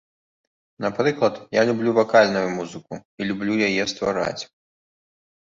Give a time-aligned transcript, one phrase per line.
[0.85, 4.43] Напрыклад, я люблю вакальную музыку і люблю яе ствараць.